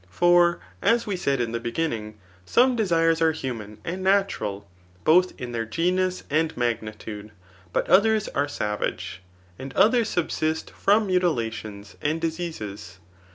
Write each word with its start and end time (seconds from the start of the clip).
For, 0.09 0.59
as 0.81 1.05
we 1.05 1.15
said 1.15 1.39
in 1.39 1.51
the 1.51 1.59
beginning, 1.59 2.17
some 2.43 2.75
desires 2.75 3.21
are 3.21 3.33
human 3.33 3.77
and 3.85 4.01
natural, 4.01 4.67
both 5.03 5.39
in 5.39 5.51
thdr 5.53 5.69
genus 5.69 6.23
and 6.27 6.57
magnitude 6.57 7.27
^ 7.27 7.31
but 7.71 7.87
others 7.87 8.27
are 8.29 8.47
sa^ 8.47 8.79
vage; 8.79 9.21
and 9.59 9.71
others 9.75 10.09
subsist 10.09 10.71
from 10.71 11.05
mutilations 11.05 11.97
and 12.01 12.19
diseases. 12.19 12.97